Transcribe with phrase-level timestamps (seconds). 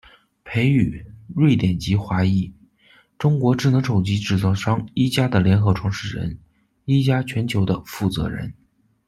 [0.43, 1.05] 裴宇，
[1.35, 2.51] 瑞典籍华裔，
[3.19, 6.39] 中国智能手机制造商一加的联合创始人，
[6.85, 8.51] 一加全球的负责人。